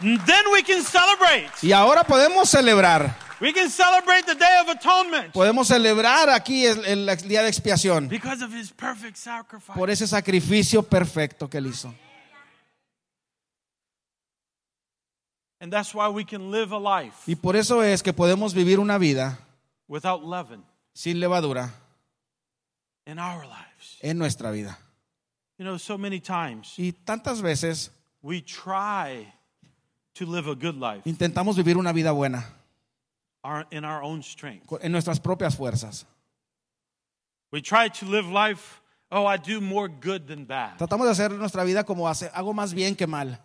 [0.00, 1.48] And then we can celebrate.
[1.62, 6.84] Y ahora podemos celebrar, We can celebrate the Day of Atonement podemos celebrar aquí el,
[6.84, 9.72] el día de expiación because of his perfect sacrifice.
[9.74, 11.92] por ese sacrificio perfecto que Él hizo.
[15.64, 18.78] And that's why we can live a life Y por eso es que podemos vivir
[18.78, 19.38] una vida
[19.88, 21.70] without leaven sin levadura
[23.06, 23.96] in our lives.
[24.02, 24.76] en nuestra vida.
[25.56, 29.32] You know, so many times Y tantas veces we try
[30.16, 32.44] to live a good life intentamos vivir una vida buena
[33.42, 34.70] our- in our own strength.
[34.82, 36.04] en nuestras propias fuerzas.
[37.50, 40.76] We try to live life, oh, I do more good than bad.
[40.76, 43.40] Tratamos de hacer nuestra vida como hace, hago más bien que mal.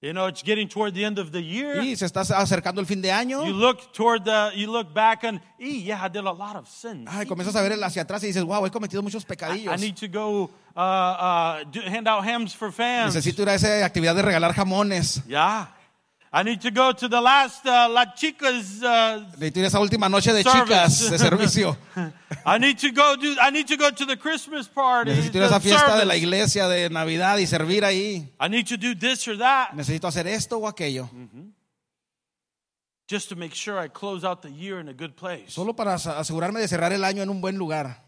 [0.00, 1.80] You know, it's getting toward the end of the year.
[1.82, 3.44] Y se está acercando el fin de año.
[3.44, 6.68] You look toward the, you look back and, "Eh, yeah, I did a lot of
[6.68, 7.08] sins.
[7.10, 9.80] Ay, comienzas a ver hacia atrás y dices, wow, he cometido muchos I pecadillos.
[9.80, 13.12] need to go uh, uh, do, hand out hams for fans.
[13.12, 15.20] Necesito ir a esa actividad de regalar jamones.
[15.26, 15.66] Yeah.
[16.30, 18.82] I need to go to the last uh, La Chicas.
[18.82, 20.60] Uh, Necesito ir a esa última noche de Service.
[20.62, 21.76] chicas de servicio.
[22.44, 23.34] I need to go do.
[23.40, 25.10] I need to go to the Christmas party.
[25.10, 28.28] Necesito ir a esa fiesta de la iglesia de Navidad y servir ahí.
[28.38, 31.08] I need to do this or that Necesito hacer esto o aquello.
[33.10, 35.94] just to make sure I close out the year in a good place, Solo para
[35.94, 38.02] as- asegurarme de cerrar el año en un buen lugar.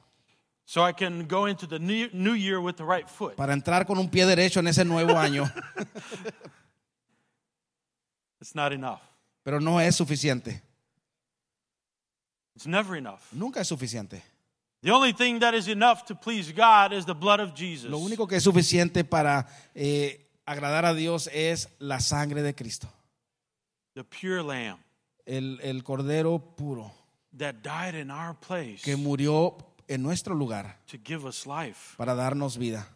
[0.66, 3.34] so I can go into the new, new year with the right foot.
[3.36, 5.50] Para entrar con un pie derecho en ese nuevo año.
[8.40, 9.00] It's not enough.
[9.42, 10.62] Pero no es suficiente.
[12.54, 13.20] It's never enough.
[13.32, 14.22] Nunca es suficiente.
[14.82, 17.90] The only thing that is enough to please God is the blood of Jesus.
[17.90, 22.88] Lo único que es suficiente para eh, agradar a Dios es la sangre de Cristo.
[23.94, 24.78] the pure Lamb
[25.26, 26.92] El, el cordero puro
[27.36, 29.56] that died in our place que murió
[29.88, 32.86] en nuestro lugar to give us life, para darnos vida.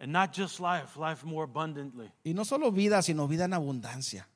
[0.00, 2.10] and not just life, life more abundantly.
[2.24, 4.26] Y no solo vida, sino vida en abundancia.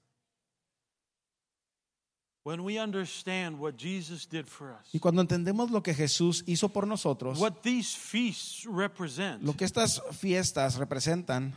[2.47, 6.69] When we understand what Jesus did for us, Y cuando entendemos lo que Jesús hizo
[6.69, 11.53] por nosotros, what these feasts represent, lo que estas fiestas representan,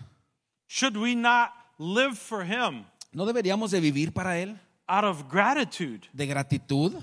[0.67, 6.07] should we not live for Him ¿no deberíamos de vivir para Él out of gratitude
[6.11, 6.95] de gratitud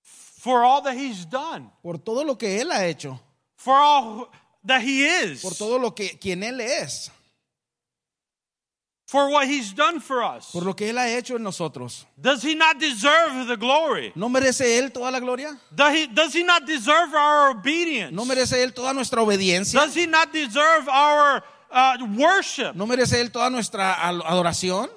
[0.00, 3.18] for all that He's done, por todo lo que Él ha hecho,
[3.56, 4.30] for all
[4.64, 7.10] that He is, por todo lo que quien Él es,
[9.06, 10.50] for what He's done for us?
[10.52, 12.06] por lo que Él ha hecho en nosotros?
[12.20, 14.12] Does He not deserve the glory?
[14.14, 15.56] ¿No merece Él toda la gloria?
[15.74, 18.12] Does he, does he not deserve our obedience?
[18.12, 19.80] ¿No merece Él toda nuestra obediencia?
[19.80, 22.74] Does he not deserve our uh, worship?
[22.74, 24.88] ¿No merece Él toda nuestra adoración?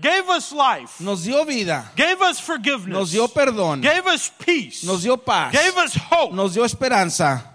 [0.00, 4.82] Gave us life, Nos dio vida, gave us forgiveness, nos dio perdón, gave us peace,
[4.82, 7.49] nos dio paz, gave us hope, nos dio esperanza,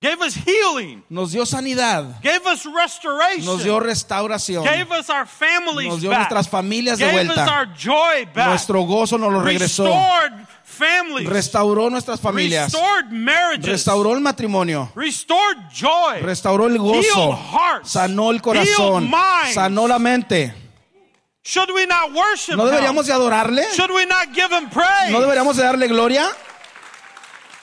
[0.00, 5.26] gave us healing, nos dio sanidad, gave us restoration, nos dio restauración, gave us our
[5.26, 9.18] families nos dio back, nuestras familias de gave us vuelta, our joy back, nuestro gozo
[9.18, 16.20] nos lo regresó, restored families, restauró nuestras familias, restored marriages, restauró el matrimonio, restored joy,
[16.20, 19.54] restauró el gozo, healed hearts, sanó el healed corazón, minds.
[19.54, 20.54] sanó la mente.
[21.42, 23.62] Should we not worship ¿No deberíamos de adorarle?
[23.72, 25.12] Should we not give him praise?
[25.12, 26.28] ¿No deberíamos de darle gloria?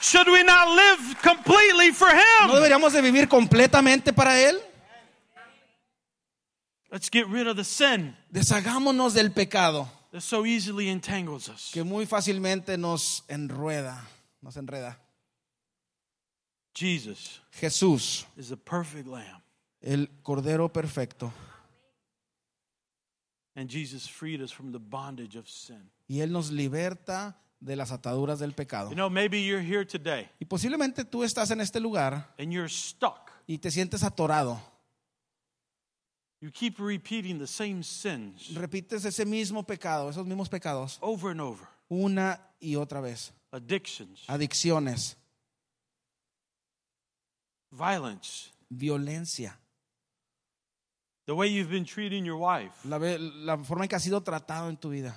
[0.04, 2.48] Should we not live completely for him?
[2.48, 4.60] ¿No deberíamos de vivir completamente para Él?
[6.92, 11.70] Let's get rid of the sin Deshagámonos del pecado that so easily entangles us.
[11.72, 13.98] que muy fácilmente nos enrueda,
[14.42, 14.98] nos enreda.
[16.74, 19.42] Jesus Jesús, is the perfect lamb,
[19.80, 21.32] el Cordero perfecto,
[23.56, 25.90] and Jesus freed us from the bondage of sin.
[26.08, 28.90] y Él nos liberta de las ataduras del pecado.
[28.90, 32.68] You know, maybe you're here today Y posiblemente tú estás en este lugar and you're
[32.68, 33.30] stuck.
[33.46, 34.60] y te sientes atorado.
[36.40, 41.40] You keep repeating the same sins Repites ese mismo pecado, esos mismos pecados, over and
[41.40, 41.66] over.
[41.88, 43.32] una y otra vez.
[43.50, 45.16] Addictions, Adicciones,
[47.70, 49.56] violence, violencia,
[51.26, 54.20] the way you've been treating your wife, la, ve- la forma en que has sido
[54.22, 55.16] tratado en tu vida,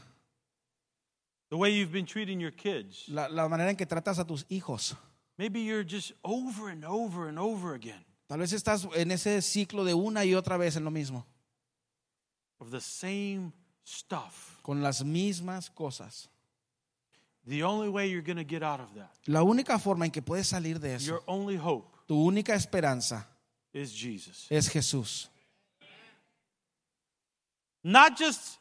[1.50, 3.06] the way you've been treating your kids.
[3.10, 4.96] la, la manera en que tratas a tus hijos.
[5.38, 9.86] Maybe you're just over and over and over again Tal vez estás en ese ciclo
[9.86, 11.26] de una y otra vez en lo mismo,
[12.60, 13.54] of the same
[13.86, 14.60] stuff.
[14.64, 16.28] con las mismas cosas.
[17.46, 20.22] The only way you're going to get out of that, La única forma en que
[20.22, 23.26] puedes salir de eso, your only hope tu única esperanza,
[23.72, 24.48] is Jesus.
[24.50, 25.30] es Jesús.
[27.84, 28.58] Not just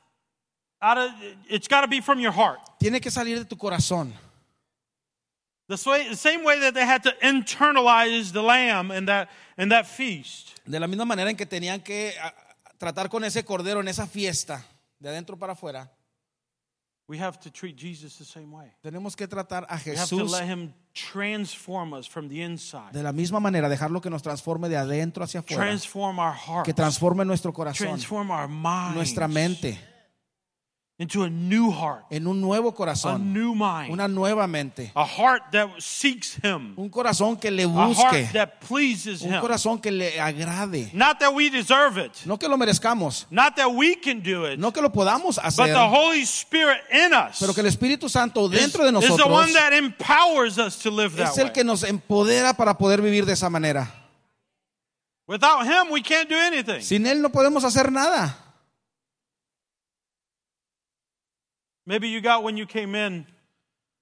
[0.82, 1.10] out of,
[1.48, 2.58] it's got to be from your heart.
[2.78, 4.12] Tiene que salir de tu corazón.
[5.68, 9.72] The, sway, the same way that they had to internalize the lamb and that, and
[9.72, 10.52] that feast.
[10.64, 13.88] De la misma manera en que tenían que a- a- tratar con ese cordero en
[13.88, 14.64] esa fiesta,
[15.00, 15.90] de adentro para afuera,
[17.08, 18.72] We have to treat Jesus the same way.
[18.82, 22.92] tenemos que tratar a We have to Jesús let him transform us from the inside,
[22.92, 26.64] de la misma manera, dejarlo que nos transforme de adentro hacia afuera, transform our heart,
[26.64, 29.78] que transforme nuestro corazón, transform our mind nuestra mente,
[30.98, 35.04] into a new heart, en un nuevo a corazón, new mind, una nueva mente, a
[35.04, 39.40] heart that seeks him, un corazón que le a heart busque, that pleases un him.
[39.42, 40.90] corazón que le agrade.
[40.94, 44.58] Not that we deserve it, No que lo merezcamos, not that we can do it,
[44.58, 48.08] no que lo podamos but hacer, the Holy Spirit in us pero que el Espíritu
[48.08, 51.36] Santo is, dentro de is the nosotros one that empowers us to live that es
[51.38, 51.52] el way.
[51.52, 53.92] que nos empodera para poder vivir de esa manera.
[55.28, 56.80] Without Him, we can't do anything.
[56.80, 58.45] Sin Él no podemos hacer nada.
[61.86, 63.26] Maybe you got when you came in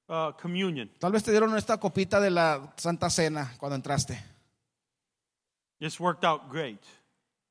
[0.08, 0.90] uh, communion.
[0.98, 4.18] Tal vez te dieron esta copita de la Santa Cena cuando entraste.
[5.80, 6.80] It's worked out great.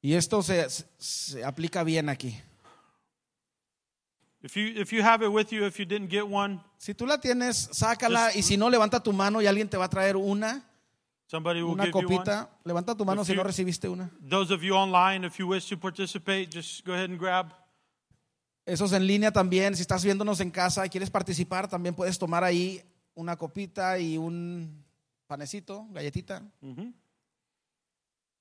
[0.02, 0.68] Y esto se,
[0.98, 2.36] se aplica bien aquí.
[4.42, 7.06] If you if you have it with you, if you didn't get one, Si tú
[7.08, 9.90] la tienes, sácala Just- y si no, levanta tu mano y alguien te va a
[9.90, 10.62] traer una,
[11.28, 12.18] somebody will una give you one.
[12.18, 12.50] copita.
[12.66, 14.10] Levanta tu mano If si no you- recibiste una.
[14.20, 17.54] Those of you online, if you wish to participate, just go ahead and grab.
[18.66, 22.44] Esos en línea también, si estás viéndonos en casa y quieres participar, también puedes tomar
[22.44, 22.82] ahí
[23.14, 24.84] una copita y un
[25.28, 26.42] panecito, galletita.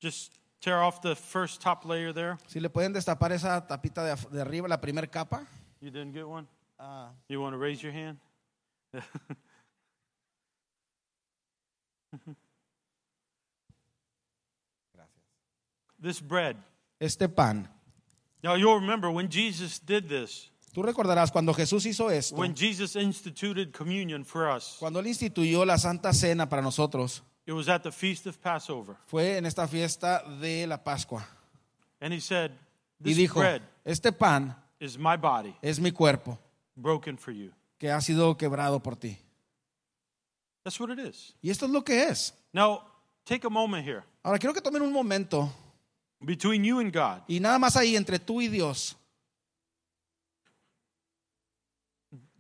[0.01, 2.37] Just tear off the first top layer there.
[2.47, 5.45] Si le pueden destapar esa tapita de, arriba, la primera capa.
[5.81, 6.47] You didn't get one?
[6.79, 8.19] Ah, You want to raise your hand?
[16.01, 16.57] this bread.
[17.01, 17.69] este pan.
[18.43, 22.97] Now you'll remember when Jesus did this, Tú recordarás cuando Jesús hizo esto, when Jesus
[22.97, 27.83] instituted communion for us, cuando Él instituyó la Santa Cena para nosotros, it was at
[27.83, 28.97] the feast of Passover.
[29.07, 31.27] fue en esta fiesta de la Pascua.
[32.01, 32.53] And he said,
[33.01, 36.39] Y This dijo, bread este pan is my body es mi cuerpo
[36.75, 37.53] broken for you.
[37.79, 39.19] que ha sido quebrado por ti.
[40.65, 41.35] That's what it is.
[41.43, 42.33] Y esto es lo que es.
[42.53, 42.83] Now,
[43.25, 45.53] take a moment here Ahora quiero que tomen un momento
[46.25, 47.23] between you and God.
[47.29, 48.97] y nada más ahí entre tú y Dios.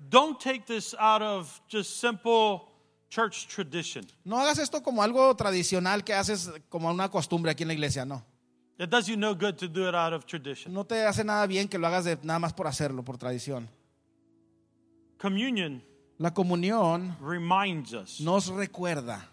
[0.08, 2.68] Don't take this out of just simple
[3.08, 4.04] church tradition.
[4.24, 8.04] No hagas esto como algo tradicional que haces como una costumbre aquí en la iglesia,
[8.04, 8.22] no.
[8.78, 10.72] It does you no good to do it out of tradition.
[10.72, 13.68] No te hace nada bien que lo hagas de, nada más por hacerlo, por tradición.
[15.18, 15.82] Communion
[16.18, 19.28] La comunión reminds us, nos recuerda,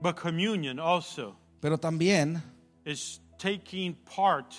[0.00, 2.42] but communion also pero también
[2.84, 4.54] is taking part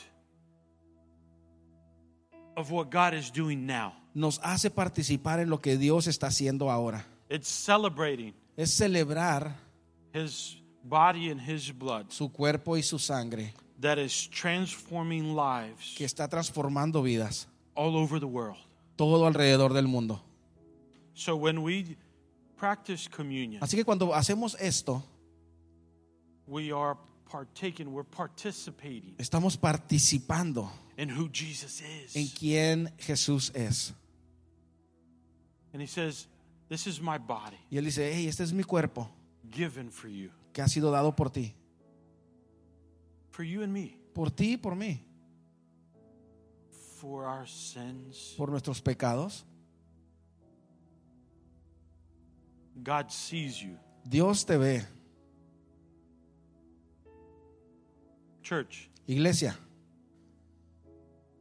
[2.56, 3.94] of what God is doing now.
[4.14, 7.06] nos hace participar en lo que Dios está haciendo ahora.
[7.30, 9.54] It's celebrating Es celebrar
[10.14, 16.06] His body and His blood su cuerpo y su sangre that is transforming lives que
[16.06, 18.58] está transformando vidas all over the world.
[18.96, 20.22] todo alrededor del mundo.
[21.14, 21.98] So when we
[22.58, 25.04] practice communion, Así que cuando hacemos esto,
[26.48, 26.96] we are
[27.30, 32.34] partaking, we're participating estamos participando in who Jesus en is.
[32.34, 33.94] quién Jesús es.
[35.74, 36.28] And He says,
[36.70, 39.10] This is my body Y él dice, hey, este es mi cuerpo
[39.52, 41.54] given for you, que ha sido dado por ti,
[43.32, 45.00] for you and me, por ti y por mí,
[47.00, 48.34] for our sins.
[48.38, 49.46] por nuestros pecados.
[52.84, 53.78] God sees you.
[54.04, 54.86] Dios te ve.
[58.45, 59.58] Church, Iglesia,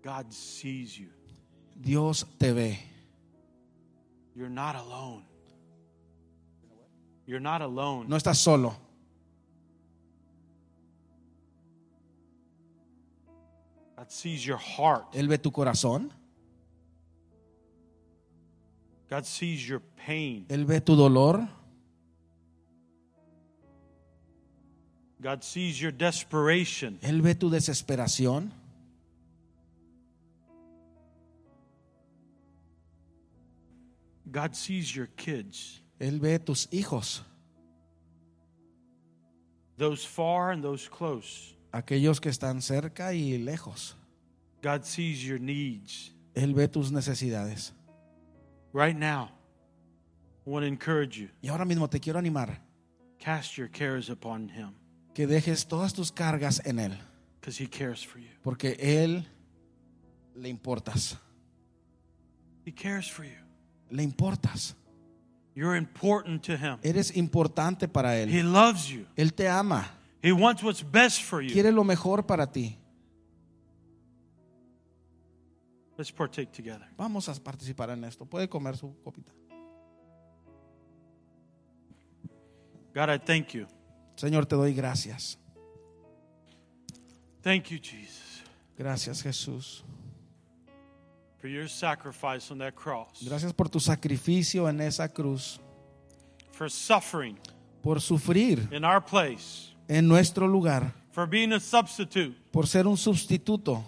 [0.03, 1.11] God sees you.
[1.79, 2.79] Dios te ve.
[4.35, 5.23] You're not alone.
[7.27, 8.09] You're not alone.
[8.09, 8.75] No estás solo.
[13.99, 15.15] God sees your heart.
[15.15, 16.11] Él ve tu corazón,
[19.11, 20.47] God sees your pain.
[20.49, 21.47] Él ve tu dolor,
[25.25, 26.99] God sees your desperation.
[27.01, 28.53] Él ve tu desesperación.
[34.31, 37.23] God sees your kids, Él ve tus hijos,
[39.79, 41.55] those far and those close.
[41.73, 43.95] aquellos que están cerca y lejos.
[44.61, 46.11] God sees your needs.
[46.35, 47.73] Él ve tus necesidades.
[48.75, 49.31] Right now,
[50.47, 52.61] I want to encourage you Y ahora mismo te quiero animar
[53.19, 54.75] cast your cares upon Him
[55.15, 56.99] que dejes todas tus cargas en Él,
[57.47, 58.29] He cares for you.
[58.43, 59.27] porque Él
[60.35, 61.17] le importas.
[62.67, 63.37] He cares for you.
[63.91, 64.75] Le importas.
[65.55, 66.79] You're important to Him.
[66.83, 68.53] Eres importante para He Él.
[68.53, 69.07] loves you.
[69.17, 69.89] Él te ama.
[70.23, 71.53] He wants what's best for you.
[71.53, 72.77] Quiere lo mejor para ti.
[75.97, 76.89] Let's partake together.
[76.97, 78.25] Vamos a participar en esto.
[78.27, 79.33] Puede comer su copita.
[82.95, 83.67] God, I thank you.
[84.17, 85.39] Señor, te doy gracias.
[87.43, 88.43] Thank you, Jesus,
[88.79, 89.85] Gracias, Jesús.
[91.41, 95.61] for your sacrifice on that cross, Gracias por tu sacrificio en esa cruz,
[96.53, 97.39] for suffering
[97.83, 102.97] por sufrir in our place, en nuestro lugar, for being a substitute por ser un
[102.97, 103.85] sustituto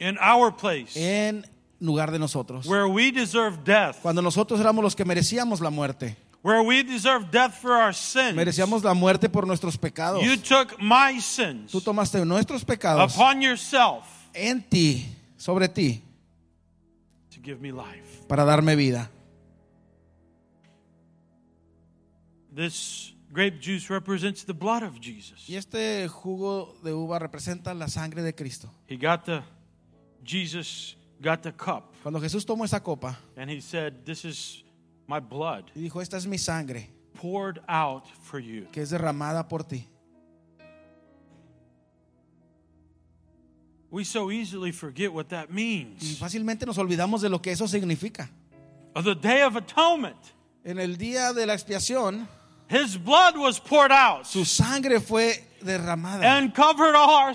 [0.00, 1.46] in our place en
[1.78, 2.66] lugar de nosotros.
[2.66, 3.96] where we deserve death.
[4.02, 8.34] Cuando nosotros éramos los que merecíamos la muerte, where we deserve death for our sins,
[8.34, 10.22] merecíamos la muerte por nuestros pecados.
[10.22, 16.02] you took my sins Tú tomaste nuestros pecados upon yourself en ti, sobre ti,
[17.30, 18.26] to give me life.
[18.28, 19.10] para darme vida.
[22.54, 25.48] This grape juice represents the blood of Jesus.
[25.48, 28.70] Y este jugo de uva representa la sangre de Cristo.
[28.88, 29.42] He got the,
[30.24, 34.64] Jesus got the cup Cuando Jesús tomó esa copa and he said, This is
[35.08, 36.88] my blood y dijo, esta es mi sangre
[37.20, 38.66] poured out for you.
[38.70, 39.86] que es derramada por ti.
[43.90, 46.18] We so easily forget what that Y means.
[46.18, 48.28] fácilmente nos olvidamos de lo que eso significa.
[48.94, 50.16] Of the Day of Atonement,
[50.64, 52.28] En el día de la expiación,
[52.68, 57.34] his blood was poured out su sangre fue derramada and covered all our y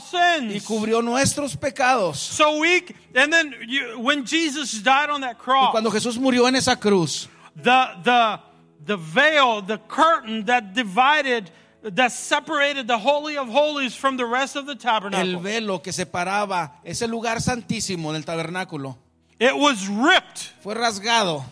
[0.59, 0.63] sins.
[0.65, 2.17] cubrió nuestros pecados.
[2.17, 2.83] So we,
[3.15, 6.75] and then you, when Jesus died on that Y cross, cuando Jesús murió en esa
[6.75, 8.39] cruz, the, the,
[8.85, 11.49] the veil, the curtain that divided,
[11.83, 15.33] that separated the Holy of Holies from the rest of the tabernacle.
[15.35, 18.97] el velo que separaba ese lugar santísimo del tabernáculo
[19.39, 21.43] it was ripped fue rasgado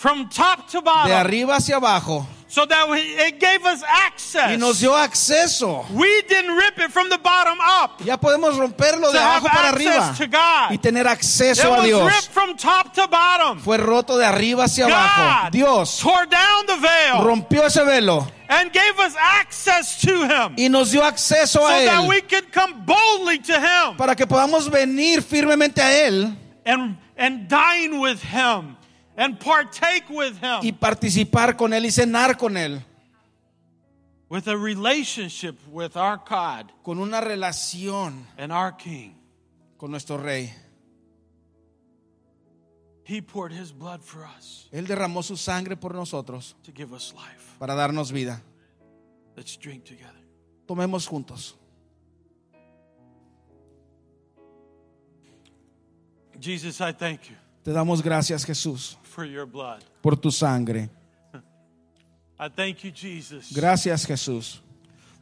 [0.00, 1.10] from top to bottom.
[1.10, 4.50] de arriba hacia abajo so that we, it gave us access.
[4.50, 5.84] y nos dio acceso.
[5.92, 10.14] We didn't rip it from the bottom up Ya podemos romperlo de abajo para arriba
[10.16, 10.70] to God.
[10.72, 12.06] y tener It acceso a was Dios.
[12.06, 13.58] ripped from top to bottom.
[13.60, 15.44] Fue roto de arriba hacia abajo.
[15.44, 20.54] God Dios tore down the veil rompió ese velo and gave us access to Him
[20.56, 24.26] y nos dio acceso so a that we could come boldly to Him para que
[24.26, 26.34] podamos venir firmemente a Él
[26.64, 28.76] and, and dine with Him
[29.20, 30.60] and partake with him.
[30.62, 32.82] y participar con Él y cenar con Él.
[34.30, 39.14] with a relationship with our God Con una relación and our King.
[39.76, 40.52] con nuestro Rey.
[43.04, 47.12] He poured His blood for us Él derramó su sangre por nosotros to give us
[47.14, 47.56] life.
[47.58, 48.40] para darnos vida.
[49.36, 50.14] Let's drink together.
[50.66, 51.56] Tomemos juntos.
[56.38, 58.99] Jesus, I thank you Te damos gracias, Jesús, for your blood.
[60.02, 60.88] Por tu sangre.
[62.38, 63.52] I thank you, Jesus.
[63.52, 64.60] Gracias, Jesús.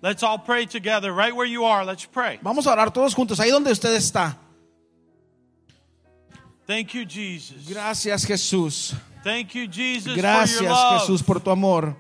[0.00, 1.84] Let's all pray together right where you are.
[1.84, 2.38] Let's pray.
[2.42, 4.36] Vamos a orar todos juntos, ahí donde usted está.
[6.66, 7.66] Thank you, Jesus.
[7.66, 8.94] Gracias, Jesús.
[9.24, 11.96] Thank you, Jesus, for your Gracias, love, Jesús, por tu amor.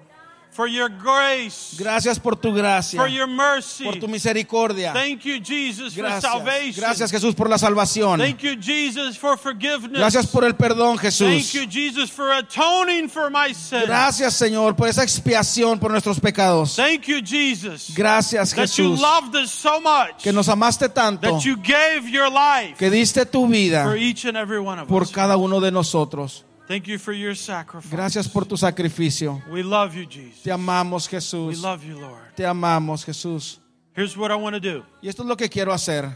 [0.58, 3.84] For your grace, Gracias por tu gracia, for your mercy.
[3.84, 4.92] por tu misericordia.
[4.92, 6.22] Thank you, Jesus, for Gracias.
[6.32, 6.80] salvation.
[6.82, 8.18] Gracias, Jesús, por la salvación.
[8.18, 9.96] Thank you, Jesus, for forgiveness.
[10.00, 11.52] Gracias por el perdón, Thank Jesús.
[11.52, 13.82] you, Jesus, for atoning for my sin.
[13.86, 16.74] Gracias, Señor, por esa expiación por nuestros pecados.
[16.74, 21.20] Thank you, Jesus, Gracias, that you Jesús, loved us so much que nos amaste tanto,
[21.30, 24.88] that you gave your life que diste tu vida for each and every one of
[24.88, 25.12] por us.
[25.12, 26.44] cada uno de nosotros.
[26.68, 27.90] Thank you for your sacrifice.
[27.90, 29.42] Gracias por tu sacrificio.
[29.50, 30.42] We love you, Jesus.
[30.42, 31.48] Te amamos, Jesús.
[31.48, 32.36] We love you, Lord.
[32.36, 33.58] Te amamos, Jesús.
[33.94, 34.84] Here's what I want to do.
[35.02, 36.14] Y esto es lo que quiero hacer.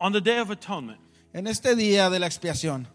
[0.00, 1.00] On the Day of Atonement,
[1.32, 2.86] En este día de la expiación,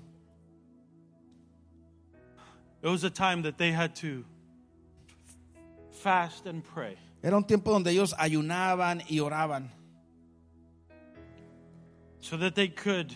[2.83, 4.23] it was a time that they had to
[5.91, 6.97] fast and pray.
[7.23, 9.69] era un tiempo donde ellos ayunaban y oraban
[12.19, 13.13] so that they could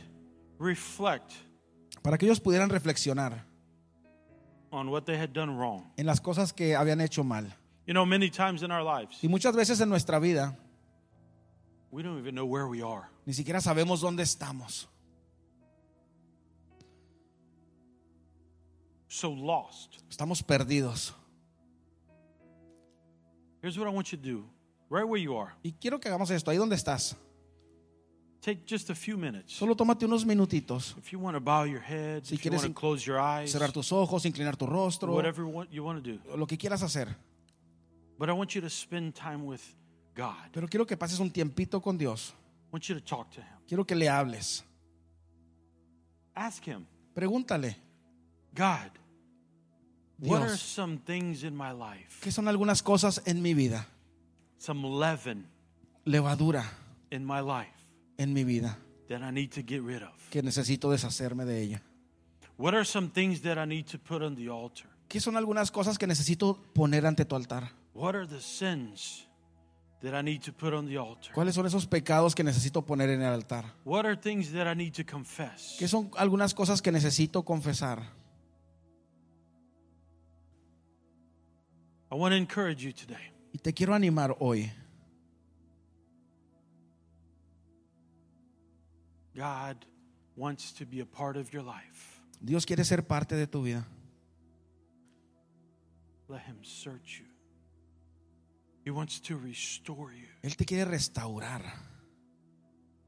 [0.57, 1.33] reflect
[2.07, 3.43] para que ellos pudieran reflexionar
[4.71, 5.83] on what they had done wrong.
[5.97, 7.53] en las cosas que habían hecho mal.
[7.85, 10.57] You know, many times in our lives, Y muchas veces en nuestra vida
[11.91, 13.09] we don't even know where we are.
[13.25, 14.87] ni siquiera sabemos dónde estamos.
[19.09, 19.97] So lost.
[20.09, 21.13] Estamos perdidos.
[23.61, 24.49] Here's what I want you to do
[24.89, 25.51] right where you are.
[25.61, 27.17] Y quiero que hagamos esto, ahí donde estás.
[28.41, 29.53] Take just a few minutes.
[29.53, 32.61] Solo tómate unos minutitos, If you want to bow your head, Si if you quieres
[32.63, 36.11] want to close your eyes, cerrar tus ojos, inclinar tu rostro, whatever you want to
[36.11, 36.19] do.
[36.37, 37.15] lo que quieras hacer.
[38.17, 39.61] But I want you to spend time with
[40.15, 40.51] God.
[40.51, 42.33] Pero quiero que pases un tiempito con Dios.
[42.67, 43.57] I want you to talk to Him.
[43.67, 44.63] Quiero que le hables.
[46.35, 46.85] Ask Him,
[47.15, 47.75] Pregúntale,
[48.53, 48.91] God,
[50.19, 53.87] Dios, what are some things in my life, ¿qué son algunas cosas en mi vida?
[54.59, 55.45] some leaven
[56.05, 56.63] Levadura
[57.11, 57.76] in my life
[58.17, 58.77] en mi vida
[59.09, 60.11] that I need to get rid of?
[60.29, 61.81] que necesito deshacerme de ella.
[62.57, 64.89] What are some things that I need to put on the altar?
[65.07, 67.71] ¿Qué son algunas cosas que necesito poner ante tu altar?
[67.93, 69.27] What are the sins
[70.01, 71.33] that I need to put on the altar?
[71.33, 73.65] ¿Cuáles son esos pecados que necesito poner en el altar?
[73.85, 75.75] What are things that I need to confess?
[75.79, 78.01] ¿Qué son algunas cosas que necesito confesar?
[82.11, 83.31] I want to encourage you today.
[83.53, 84.71] Y te quiero animar hoy.
[89.37, 89.85] God
[90.35, 92.21] wants to be a part of your life.
[92.43, 93.85] Dios quiere ser parte de tu vida.
[96.27, 97.25] let Him search you.
[98.83, 100.27] He wants to restore you.
[100.43, 101.61] Él te quiere restaurar,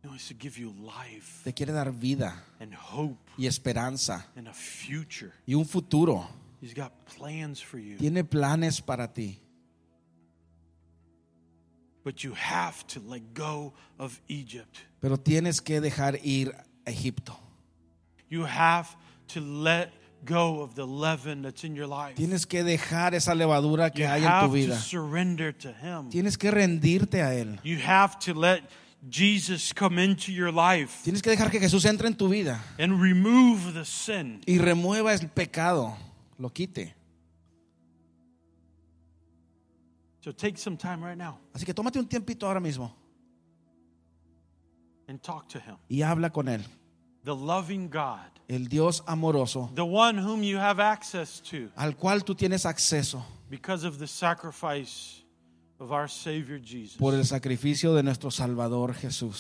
[0.02, 4.48] He wants to give you life te quiere dar vida and hope y esperanza and
[4.48, 5.34] a future.
[5.48, 6.28] y un futuro.
[6.62, 7.98] He's got plans for you.
[7.98, 9.40] Tiene planes para ti.
[12.04, 14.82] But you have to let go of Egypt.
[15.00, 16.54] Pero tienes que dejar ir
[16.86, 17.38] a Egipto.
[18.30, 18.90] You have
[19.34, 19.92] to let
[20.26, 22.16] go of the leaven that's in your life.
[22.16, 24.78] Tienes que dejar esa levadura que You hay en tu to vida.
[24.80, 26.10] surrender to Him.
[26.10, 27.60] Tienes que rendirte a Él.
[27.64, 28.64] You have to let
[29.10, 33.02] Jesus come into your life Tienes que dejar que Jesús entre en tu vida and
[33.02, 34.42] remove the sin.
[34.46, 35.96] y remueva el pecado,
[36.38, 36.94] lo quite.
[40.22, 42.94] So take some time right now Así que tómate un tiempito ahora mismo
[45.10, 45.76] and talk to Him.
[45.90, 46.64] y habla con Él.
[47.26, 52.24] The loving God, El Dios amoroso the one whom you have access to al cual
[52.24, 55.24] tú tienes acceso because of the sacrifice
[55.80, 56.98] of our Savior Jesus.
[56.98, 59.38] por el sacrificio de nuestro Salvador Jesús.